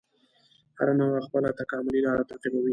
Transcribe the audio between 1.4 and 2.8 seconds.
تکاملي لاره تعقیبوي.